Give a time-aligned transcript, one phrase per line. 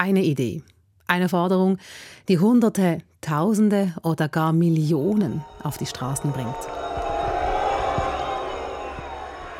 [0.00, 0.62] Eine Idee,
[1.08, 1.76] eine Forderung,
[2.28, 6.56] die Hunderte, Tausende oder gar Millionen auf die Straßen bringt.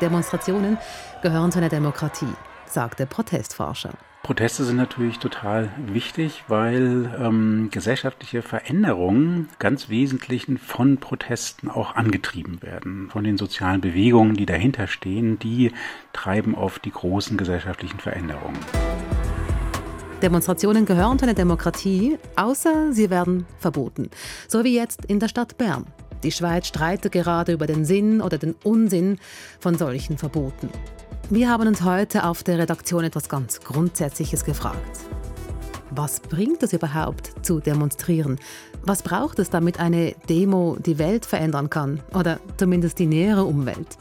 [0.01, 0.79] Demonstrationen
[1.21, 2.33] gehören zu einer Demokratie,
[2.65, 3.91] sagt der Protestforscher.
[4.23, 12.63] Proteste sind natürlich total wichtig, weil ähm, gesellschaftliche Veränderungen ganz wesentlichen von Protesten auch angetrieben
[12.63, 13.11] werden.
[13.11, 15.71] Von den sozialen Bewegungen, die dahinter stehen, die
[16.13, 18.57] treiben oft die großen gesellschaftlichen Veränderungen.
[20.21, 24.09] Demonstrationen gehören zu einer Demokratie, außer sie werden verboten.
[24.47, 25.85] So wie jetzt in der Stadt Bern.
[26.23, 29.17] Die Schweiz streitet gerade über den Sinn oder den Unsinn
[29.59, 30.69] von solchen Verboten.
[31.29, 34.99] Wir haben uns heute auf der Redaktion etwas ganz Grundsätzliches gefragt.
[35.89, 38.39] Was bringt es überhaupt zu demonstrieren?
[38.83, 43.97] Was braucht es, damit eine Demo die Welt verändern kann oder zumindest die nähere Umwelt?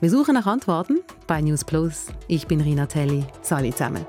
[0.00, 2.06] Wir suchen nach Antworten bei News Plus.
[2.28, 3.24] Ich bin Rina Telli.
[3.42, 4.04] Sali zusammen.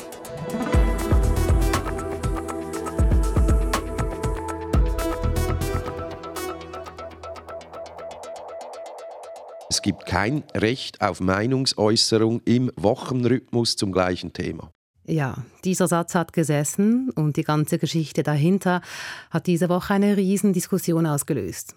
[9.88, 14.70] Gibt kein Recht auf Meinungsäußerung im Wochenrhythmus zum gleichen Thema.
[15.06, 18.82] Ja, dieser Satz hat gesessen und die ganze Geschichte dahinter
[19.30, 21.74] hat diese Woche eine Riesendiskussion ausgelöst.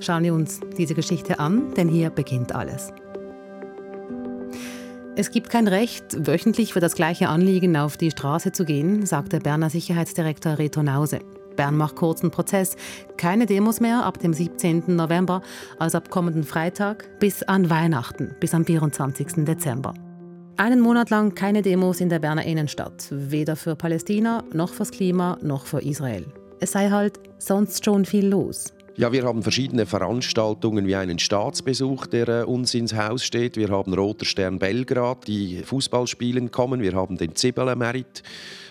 [0.00, 2.90] Schauen wir uns diese Geschichte an, denn hier beginnt alles.
[5.14, 9.40] Es gibt kein Recht, wöchentlich für das gleiche Anliegen auf die Straße zu gehen, sagte
[9.40, 11.18] Berner Sicherheitsdirektor Reto Nause.
[11.56, 12.76] Bern macht kurzen Prozess.
[13.16, 14.96] Keine Demos mehr ab dem 17.
[14.96, 15.42] November,
[15.78, 19.44] also ab kommenden Freitag bis an Weihnachten, bis am 24.
[19.44, 19.94] Dezember.
[20.56, 25.38] Einen Monat lang keine Demos in der Berner Innenstadt, weder für Palästina, noch fürs Klima,
[25.42, 26.26] noch für Israel.
[26.60, 28.73] Es sei halt sonst schon viel los.
[28.96, 33.56] Ja, wir haben verschiedene Veranstaltungen wie einen Staatsbesuch, der äh, uns ins Haus steht.
[33.56, 36.80] Wir haben Roter Stern Belgrad, die Fußballspielen kommen.
[36.80, 38.22] Wir haben den Zibbele-Merit.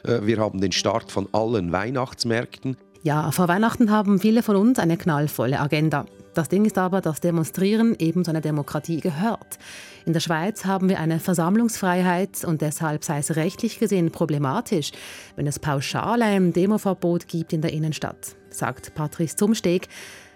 [0.06, 2.78] Äh, wir haben den Start von allen Weihnachtsmärkten.
[3.02, 6.06] Ja, vor Weihnachten haben viele von uns eine knallvolle Agenda.
[6.34, 9.60] Das Ding ist aber, dass Demonstrieren eben zu einer Demokratie gehört.
[10.06, 14.92] In der Schweiz haben wir eine Versammlungsfreiheit und deshalb sei es rechtlich gesehen problematisch,
[15.36, 19.88] wenn es pauschal ein Demoverbot gibt in der Innenstadt sagt Patrice Zumsteg.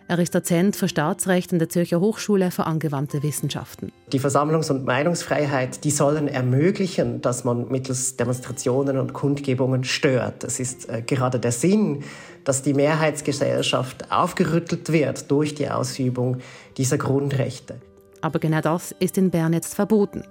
[0.10, 3.92] Er ist Dozent für Staatsrecht an der Zürcher Hochschule für angewandte Wissenschaften.
[4.14, 10.46] Die Versammlungs- und Meinungsfreiheit, die sollen ermöglichen, dass man mittels Demonstrationen und Kundgebungen stört.
[10.46, 12.06] Es ist äh, gerade der Sinn,
[12.46, 16.38] dass die Mehrheitsgesellschaft aufgerüttelt wird durch die Ausübung
[16.78, 17.76] dieser Grundrechte.
[18.22, 20.24] Aber genau das ist in Bern jetzt verboten.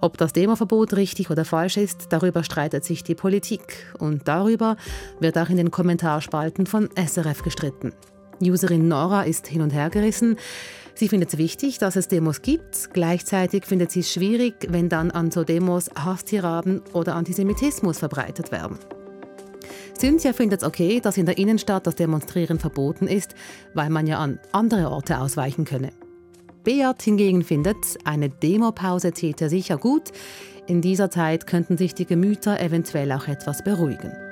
[0.00, 3.86] Ob das Demoverbot richtig oder falsch ist, darüber streitet sich die Politik.
[4.00, 4.76] Und darüber
[5.20, 7.92] wird auch in den Kommentarspalten von SRF gestritten.
[8.40, 10.36] Userin Nora ist hin und her gerissen.
[10.94, 12.94] Sie findet es wichtig, dass es Demos gibt.
[12.94, 18.78] Gleichzeitig findet sie es schwierig, wenn dann an so Demos Hasstiraden oder Antisemitismus verbreitet werden.
[19.98, 23.34] Cynthia findet es okay, dass in der Innenstadt das Demonstrieren verboten ist,
[23.74, 25.90] weil man ja an andere Orte ausweichen könne.
[26.64, 30.10] Beat hingegen findet, eine Demopause täte sicher gut.
[30.66, 34.25] In dieser Zeit könnten sich die Gemüter eventuell auch etwas beruhigen.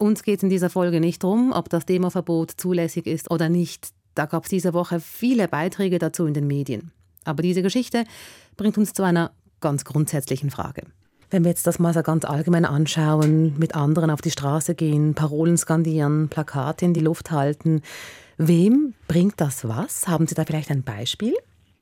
[0.00, 3.90] Uns geht es in dieser Folge nicht darum, ob das Demoverbot zulässig ist oder nicht.
[4.14, 6.90] Da gab es diese Woche viele Beiträge dazu in den Medien.
[7.24, 8.04] Aber diese Geschichte
[8.56, 10.84] bringt uns zu einer ganz grundsätzlichen Frage.
[11.28, 15.14] Wenn wir jetzt das mal so ganz allgemein anschauen, mit anderen auf die Straße gehen,
[15.14, 17.82] Parolen skandieren, Plakate in die Luft halten,
[18.42, 20.08] Wem bringt das was?
[20.08, 21.34] Haben Sie da vielleicht ein Beispiel?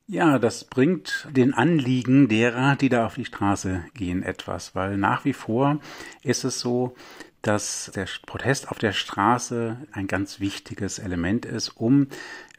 [0.09, 5.25] Ja, das bringt den Anliegen derer, die da auf die Straße gehen, etwas, weil nach
[5.25, 5.79] wie vor
[6.25, 6.97] ist es so,
[7.43, 12.09] dass der Protest auf der Straße ein ganz wichtiges Element ist, um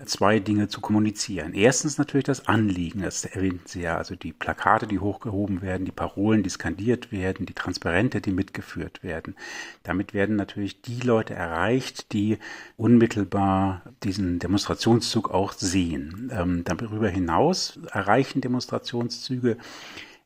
[0.05, 1.53] zwei Dinge zu kommunizieren.
[1.53, 5.91] Erstens natürlich das Anliegen, das erwähnten Sie ja, also die Plakate, die hochgehoben werden, die
[5.91, 9.35] Parolen, die skandiert werden, die Transparente, die mitgeführt werden.
[9.83, 12.37] Damit werden natürlich die Leute erreicht, die
[12.77, 16.31] unmittelbar diesen Demonstrationszug auch sehen.
[16.33, 19.57] Ähm, darüber hinaus erreichen Demonstrationszüge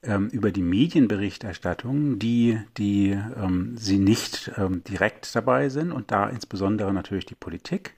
[0.04, 6.28] ähm, über die Medienberichterstattung, die, die ähm, sie nicht ähm, direkt dabei sind und da
[6.30, 7.96] insbesondere natürlich die Politik.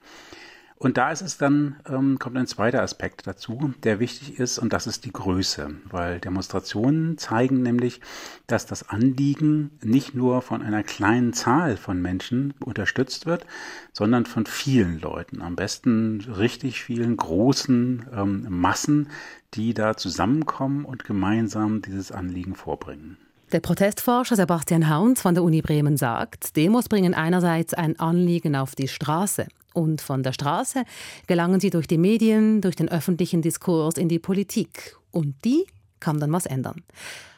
[0.78, 4.74] Und da ist es dann, ähm, kommt ein zweiter Aspekt dazu, der wichtig ist, und
[4.74, 8.02] das ist die Größe, weil Demonstrationen zeigen nämlich,
[8.48, 13.46] dass das Anliegen nicht nur von einer kleinen Zahl von Menschen unterstützt wird,
[13.94, 19.10] sondern von vielen Leuten, am besten richtig vielen großen ähm, Massen,
[19.54, 23.18] die da zusammenkommen und gemeinsam dieses Anliegen vorbringen.
[23.54, 28.76] Der Protestforscher Sebastian Hauns von der Uni Bremen sagt, Demos bringen einerseits ein Anliegen auf
[28.76, 30.84] die Straße, und von der Straße
[31.28, 34.96] gelangen sie durch die Medien, durch den öffentlichen Diskurs in die Politik.
[35.12, 35.66] Und die
[36.00, 36.84] kann dann was ändern.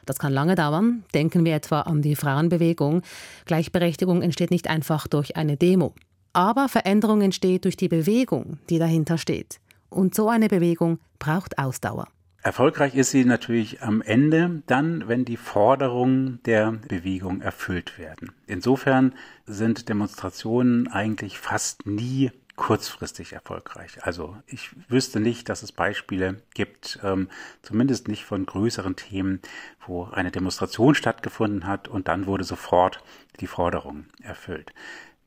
[0.06, 1.04] Das kann lange dauern.
[1.14, 3.02] Denken wir etwa an die Frauenbewegung.
[3.46, 5.94] Gleichberechtigung entsteht nicht einfach durch eine Demo.
[6.34, 9.60] Aber Veränderung entsteht durch die Bewegung, die dahinter steht.
[9.90, 12.08] Und so eine Bewegung braucht Ausdauer.
[12.48, 18.32] Erfolgreich ist sie natürlich am Ende dann, wenn die Forderungen der Bewegung erfüllt werden.
[18.46, 19.14] Insofern
[19.46, 23.98] sind Demonstrationen eigentlich fast nie kurzfristig erfolgreich.
[24.04, 27.28] Also ich wüsste nicht, dass es Beispiele gibt, ähm,
[27.64, 29.42] zumindest nicht von größeren Themen,
[29.86, 33.04] wo eine Demonstration stattgefunden hat und dann wurde sofort
[33.42, 34.72] die Forderung erfüllt.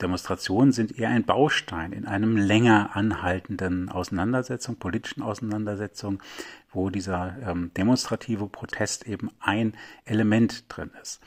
[0.00, 6.22] Demonstrationen sind eher ein Baustein in einem länger anhaltenden Auseinandersetzung, politischen Auseinandersetzung,
[6.72, 9.75] wo dieser ähm, demonstrative Protest eben ein
[10.05, 11.20] Element drin ist.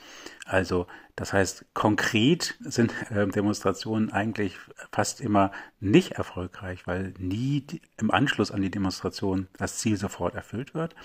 [0.46, 0.86] Also
[1.16, 4.56] das heißt, konkret sind äh, Demonstrationen eigentlich
[4.90, 10.34] fast immer nicht erfolgreich, weil nie die, im Anschluss an die Demonstration das Ziel sofort
[10.34, 10.96] erfüllt wird.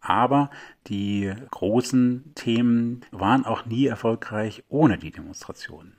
[0.00, 0.50] Aber
[0.86, 5.92] die großen Themen waren auch nie erfolgreich ohne die Demonstrationen.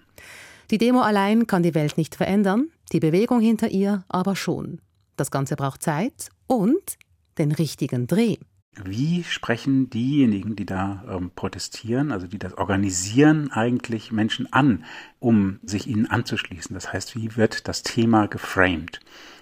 [0.71, 4.81] Die Demo allein kann die Welt nicht verändern, die Bewegung hinter ihr aber schon.
[5.15, 6.97] Das Ganze braucht Zeit und
[7.39, 8.37] den richtigen Dreh.
[8.83, 14.85] Wie sprechen diejenigen, die da ähm, protestieren, also die das organisieren, eigentlich Menschen an,
[15.19, 16.73] um sich ihnen anzuschließen?
[16.73, 18.99] Das heißt, wie wird das Thema geframed?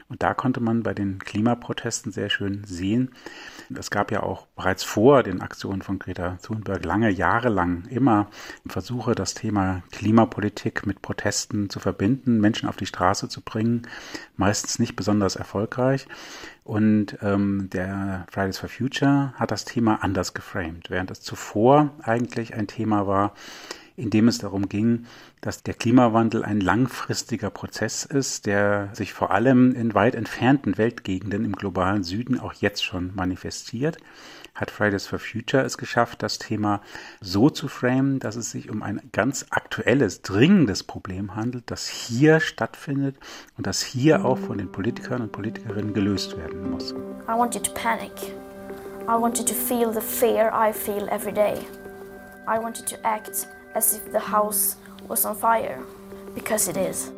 [0.09, 3.11] Und da konnte man bei den Klimaprotesten sehr schön sehen.
[3.77, 8.29] Es gab ja auch bereits vor den Aktionen von Greta Thunberg lange Jahre lang immer
[8.65, 13.85] Versuche, das Thema Klimapolitik mit Protesten zu verbinden, Menschen auf die Straße zu bringen,
[14.37, 16.07] meistens nicht besonders erfolgreich.
[16.67, 22.55] Und ähm, der Fridays for Future hat das Thema anders geframed, während es zuvor eigentlich
[22.55, 23.33] ein Thema war,
[23.95, 25.05] in dem es darum ging,
[25.39, 31.45] dass der Klimawandel ein langfristiger Prozess ist, der sich vor allem in weit entfernten Weltgegenden
[31.45, 33.97] im globalen Süden auch jetzt schon manifestiert
[34.57, 36.81] hat Fridays for Future es geschafft, das Thema
[37.21, 42.39] so zu framen, dass es sich um ein ganz aktuelles, dringendes Problem handelt, das hier
[42.39, 43.15] stattfindet
[43.55, 46.91] und das hier auch von den Politikern und Politikerinnen gelöst werden muss.
[46.91, 48.11] I want you to panic.
[49.03, 51.59] I want you to feel the fear I feel every day.
[52.47, 54.77] I want you to act as if the house
[55.07, 55.79] was on fire,
[56.33, 57.13] because it is.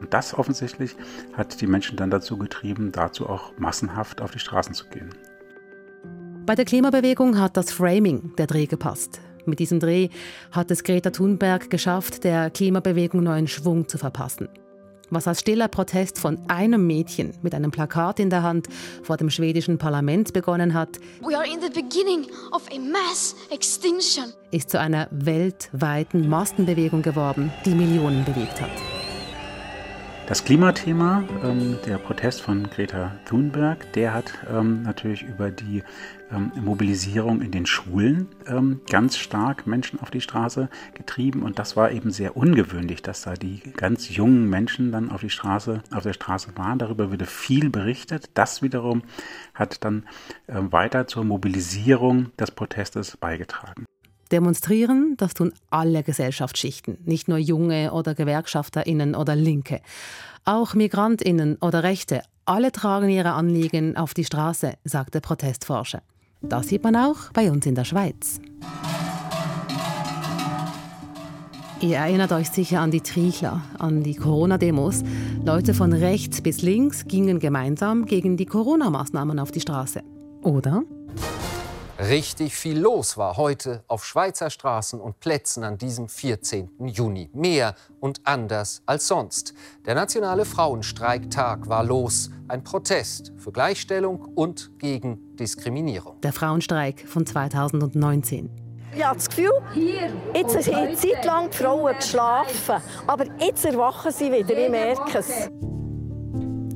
[0.00, 0.96] Und das offensichtlich
[1.32, 5.10] hat die Menschen dann dazu getrieben, dazu auch massenhaft auf die Straßen zu gehen.
[6.48, 9.20] Bei der Klimabewegung hat das Framing der Dreh gepasst.
[9.44, 10.08] Mit diesem Dreh
[10.50, 14.48] hat es Greta Thunberg geschafft, der Klimabewegung neuen Schwung zu verpassen
[15.10, 18.68] was als stiller Protest von einem Mädchen mit einem Plakat in der Hand
[19.02, 20.98] vor dem schwedischen Parlament begonnen hat,
[24.50, 28.97] ist zu einer weltweiten Massenbewegung geworden, die Millionen bewegt hat.
[30.28, 35.82] Das Klimathema, ähm, der Protest von Greta Thunberg, der hat ähm, natürlich über die
[36.30, 41.78] ähm, Mobilisierung in den Schulen ähm, ganz stark Menschen auf die Straße getrieben und das
[41.78, 46.02] war eben sehr ungewöhnlich, dass da die ganz jungen Menschen dann auf die Straße, auf
[46.02, 46.78] der Straße waren.
[46.78, 48.28] Darüber wurde viel berichtet.
[48.34, 49.04] Das wiederum
[49.54, 50.04] hat dann
[50.46, 53.86] äh, weiter zur Mobilisierung des Protestes beigetragen.
[54.32, 59.80] Demonstrieren, das tun alle Gesellschaftsschichten, nicht nur Junge oder Gewerkschafterinnen oder Linke.
[60.44, 66.02] Auch Migrantinnen oder Rechte, alle tragen ihre Anliegen auf die Straße, sagt der Protestforscher.
[66.40, 68.40] Das sieht man auch bei uns in der Schweiz.
[71.80, 75.04] Ihr erinnert euch sicher an die Trichler, an die Corona-Demos.
[75.44, 80.02] Leute von rechts bis links gingen gemeinsam gegen die Corona-Maßnahmen auf die Straße.
[80.42, 80.82] Oder?
[81.98, 86.70] Richtig viel los war heute auf Schweizer Straßen und Plätzen an diesem 14.
[86.86, 87.28] Juni.
[87.32, 89.52] Mehr und anders als sonst.
[89.84, 92.30] Der nationale Frauenstreiktag war los.
[92.46, 96.20] Ein Protest für Gleichstellung und gegen Diskriminierung.
[96.20, 98.48] Der Frauenstreik von 2019.
[98.94, 99.50] Ich habe das Gefühl,
[100.34, 102.76] jetzt haben Zeit lang die Frauen geschlafen.
[103.08, 105.50] Aber jetzt erwachen sie wieder, ich merke es.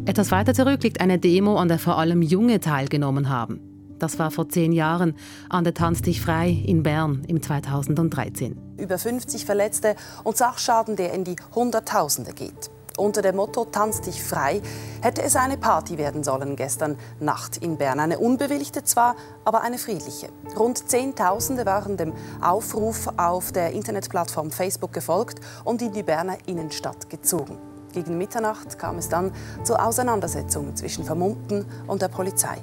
[0.05, 3.72] Etwas weiter zurück liegt eine Demo, an der vor allem Junge teilgenommen haben.
[4.02, 5.14] Das war vor zehn Jahren
[5.49, 8.75] an der Tanz dich frei in Bern im 2013.
[8.76, 9.94] Über 50 Verletzte
[10.25, 12.68] und Sachschaden, der in die Hunderttausende geht.
[12.97, 14.61] Unter dem Motto Tanz dich frei
[15.02, 18.00] hätte es eine Party werden sollen gestern Nacht in Bern.
[18.00, 20.30] Eine unbewilligte zwar, aber eine friedliche.
[20.59, 27.09] Rund Zehntausende waren dem Aufruf auf der Internetplattform Facebook gefolgt und in die Berner Innenstadt
[27.09, 27.56] gezogen.
[27.92, 29.30] Gegen Mitternacht kam es dann
[29.62, 32.59] zu Auseinandersetzungen zwischen Vermummten und der Polizei.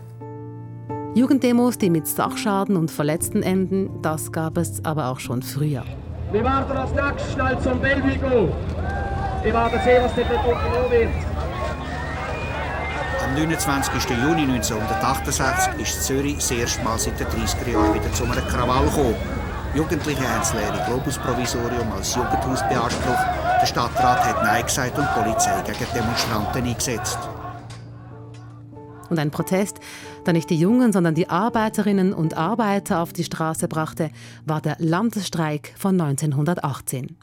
[1.16, 5.84] Jugenddemos, die mit Sachschaden und Verletzten enden, das gab es aber auch schon früher.
[6.32, 8.54] Wir warten als nächstes schnell zum Belvigo.
[9.42, 11.10] Wir warten sehen, was dort unternommen wird.
[13.24, 14.10] Am 29.
[14.24, 18.86] Juni 1968 ist Zürich das erste Mal seit den 30er Jahren wieder zu einem Krawall
[18.86, 19.16] gekommen.
[19.74, 23.26] Jugendliche haben das leere Globus-Provisorium als Jugendhaus beansprucht.
[23.62, 27.18] Der Stadtrat hat Nein gesagt und die Polizei gegen Demonstranten eingesetzt.
[29.10, 29.80] Und ein Protest,
[30.26, 34.10] der nicht die Jungen, sondern die Arbeiterinnen und Arbeiter auf die Straße brachte,
[34.46, 37.18] war der Landesstreik von 1918.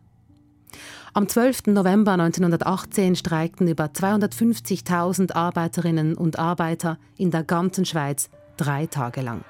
[1.14, 1.68] Am 12.
[1.68, 9.42] November 1918 streikten über 250.000 Arbeiterinnen und Arbeiter in der ganzen Schweiz drei Tage lang.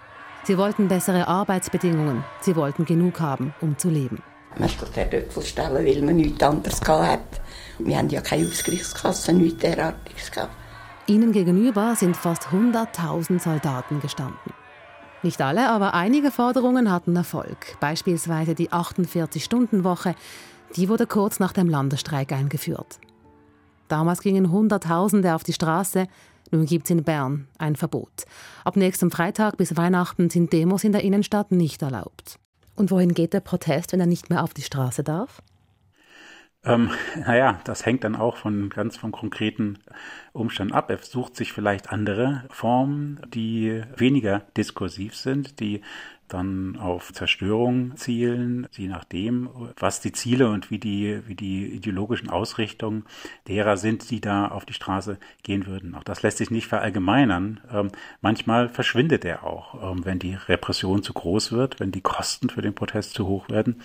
[0.45, 4.23] Sie wollten bessere Arbeitsbedingungen, sie wollten genug haben, um zu leben.
[4.51, 7.41] Man musste den Döpfel stellen, weil man nichts anderes hatte.
[7.81, 10.31] Wir hatten ja keine Ausgleichskasse, nichts derartiges.
[11.09, 14.53] Ihnen gegenüber sind fast 100.000 Soldaten gestanden.
[15.23, 17.79] Nicht alle, aber einige Forderungen hatten Erfolg.
[17.79, 20.17] Beispielsweise die 48-Stunden-Woche,
[20.75, 22.99] die wurde kurz nach dem Landesstreik eingeführt.
[23.87, 26.09] Damals gingen Hunderttausende auf die Straße,
[26.51, 28.25] nun gibt es in Bern ein Verbot.
[28.65, 32.41] Ab nächstem Freitag bis Weihnachten sind Demos in der Innenstadt nicht erlaubt.
[32.75, 35.41] Und wohin geht der Protest, wenn er nicht mehr auf die Straße darf?
[36.67, 36.91] Ähm,
[37.27, 39.79] naja, das hängt dann auch von ganz vom konkreten
[40.33, 40.91] Umstand ab.
[40.91, 45.81] Er sucht sich vielleicht andere Formen, die weniger diskursiv sind, die
[46.29, 52.31] dann auf Zerstörung zielen, je nachdem, was die Ziele und wie die, wie die ideologischen
[52.31, 53.05] Ausrichtungen
[53.49, 55.95] derer sind, die da auf die Straße gehen würden.
[55.95, 57.61] Auch das lässt sich nicht verallgemeinern.
[57.71, 57.91] Ähm,
[58.21, 62.63] manchmal verschwindet er auch, ähm, wenn die Repression zu groß wird, wenn die Kosten für
[62.63, 63.81] den Protest zu hoch werden,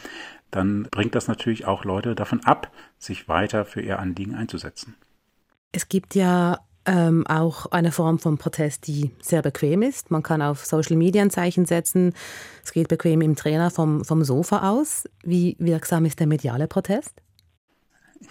[0.50, 4.96] dann bringt das natürlich auch Leute davon ab, sich weiter für ihr Anliegen einzusetzen.
[5.72, 10.12] Es gibt ja ähm, auch eine Form von Protest, die sehr bequem ist.
[10.12, 12.14] Man kann auf Social Media ein Zeichen setzen.
[12.64, 15.06] Es geht bequem im Trainer vom, vom Sofa aus.
[15.24, 17.22] Wie wirksam ist der mediale Protest?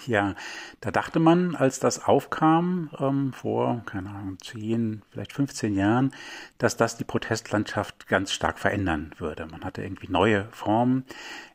[0.07, 0.35] Ja,
[0.81, 6.13] da dachte man, als das aufkam, ähm, vor, keine Ahnung, 10, vielleicht 15 Jahren,
[6.59, 9.47] dass das die Protestlandschaft ganz stark verändern würde.
[9.47, 11.05] Man hatte irgendwie neue Formen.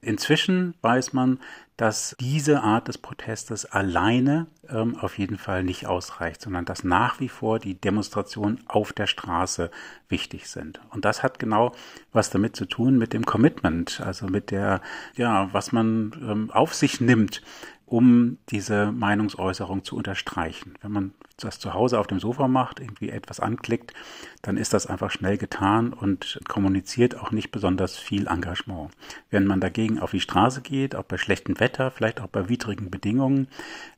[0.01, 1.39] Inzwischen weiß man,
[1.77, 7.19] dass diese Art des Protestes alleine ähm, auf jeden Fall nicht ausreicht, sondern dass nach
[7.19, 9.71] wie vor die Demonstrationen auf der Straße
[10.07, 10.79] wichtig sind.
[10.91, 11.73] Und das hat genau
[12.13, 14.79] was damit zu tun mit dem Commitment, also mit der,
[15.15, 17.41] ja, was man ähm, auf sich nimmt,
[17.85, 20.73] um diese Meinungsäußerung zu unterstreichen.
[20.81, 23.93] Wenn man das zu Hause auf dem Sofa macht, irgendwie etwas anklickt,
[24.41, 28.91] dann ist das einfach schnell getan und kommuniziert auch nicht besonders viel Engagement.
[29.29, 32.89] Wenn man dagegen auf die Straße geht, auch bei schlechtem Wetter, vielleicht auch bei widrigen
[32.89, 33.47] Bedingungen,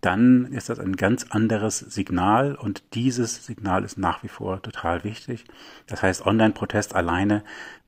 [0.01, 5.03] dann ist das ein ganz anderes Signal und dieses Signal ist nach wie vor total
[5.03, 5.45] wichtig.
[5.85, 7.43] Das heißt, Online-Protest alleine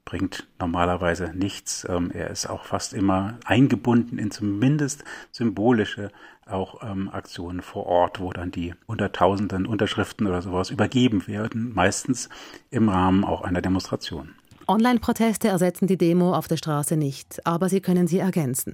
[0.10, 1.86] bringt normalerweise nichts.
[1.88, 6.12] Ähm, er ist auch fast immer eingebunden in zumindest symbolische
[6.48, 12.28] auch ähm, Aktionen vor Ort, wo dann die Hunderttausenden Unterschriften oder sowas übergeben werden, meistens
[12.72, 14.34] im Rahmen auch einer Demonstration.
[14.68, 18.74] Online-Proteste ersetzen die Demo auf der Straße nicht, aber sie können sie ergänzen.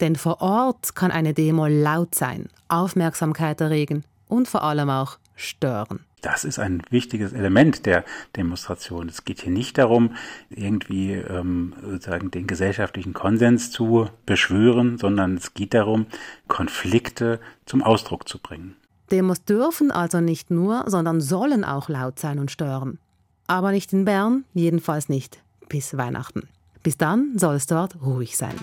[0.00, 6.00] Denn vor Ort kann eine Demo laut sein, Aufmerksamkeit erregen und vor allem auch stören.
[6.22, 8.04] Das ist ein wichtiges Element der
[8.36, 9.08] Demonstration.
[9.08, 10.16] Es geht hier nicht darum,
[10.50, 16.06] irgendwie ähm, sozusagen den gesellschaftlichen Konsens zu beschwören, sondern es geht darum,
[16.48, 18.76] Konflikte zum Ausdruck zu bringen.
[19.10, 22.98] Demos dürfen also nicht nur, sondern sollen auch laut sein und stören.
[23.46, 26.48] Aber nicht in Bern, jedenfalls nicht bis Weihnachten.
[26.82, 28.54] Bis dann soll es dort ruhig sein.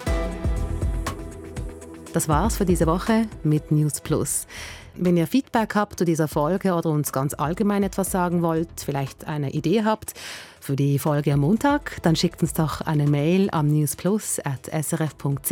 [2.14, 4.48] Das war's für diese Woche mit News Plus.
[4.98, 9.28] Wenn ihr Feedback habt zu dieser Folge oder uns ganz allgemein etwas sagen wollt, vielleicht
[9.28, 10.14] eine Idee habt
[10.62, 15.52] für die Folge am Montag, dann schickt uns doch eine Mail am newsplus.srf.ch.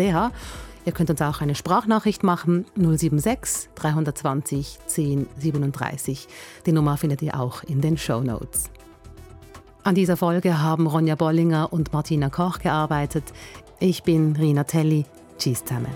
[0.85, 6.27] Ihr könnt uns auch eine Sprachnachricht machen 076 320 10 37.
[6.65, 8.69] Die Nummer findet ihr auch in den Show Notes.
[9.83, 13.25] An dieser Folge haben Ronja Bollinger und Martina Koch gearbeitet.
[13.79, 15.05] Ich bin Rina Telli.
[15.37, 15.91] Tschüss zusammen.